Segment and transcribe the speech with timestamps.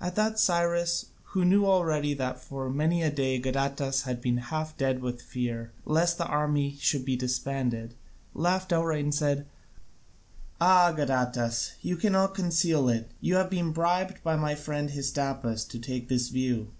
[0.00, 4.74] At that Cyrus, who knew already that for many a day Gadatas had been half
[4.78, 7.92] dead with fear lest the army should be disbanded,
[8.32, 9.46] laughed outright and said,
[10.62, 15.78] "Ah, Gadatas, you cannot conceal it: you have been bribed by my friend Hystaspas to
[15.78, 16.72] take this view."